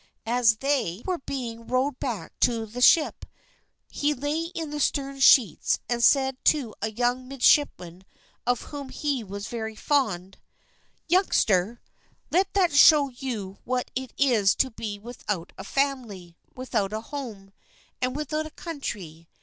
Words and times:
As 0.25 0.55
they 0.55 1.03
were 1.05 1.19
being 1.19 1.67
rowed 1.67 1.99
back 1.99 2.33
to 2.39 2.65
the 2.65 2.81
ship, 2.81 3.23
he 3.87 4.15
lay 4.15 4.45
in 4.45 4.71
the 4.71 4.79
stern 4.79 5.19
sheets 5.19 5.77
and 5.87 6.03
said 6.03 6.43
to 6.45 6.73
a 6.81 6.89
young 6.89 7.27
midshipman 7.27 8.03
of 8.47 8.61
whom 8.61 8.89
he 8.89 9.23
was 9.23 9.47
very 9.47 9.75
fond: 9.75 10.39
"Youngster, 11.07 11.81
let 12.31 12.51
that 12.55 12.73
show 12.73 13.09
you 13.09 13.59
what 13.63 13.91
it 13.93 14.11
is 14.17 14.55
to 14.55 14.71
be 14.71 14.97
without 14.97 15.53
a 15.55 15.63
family, 15.63 16.35
without 16.55 16.93
a 16.93 17.01
home, 17.01 17.51
and 18.01 18.15
without 18.15 18.47
a 18.47 18.57
country. 18.57 19.29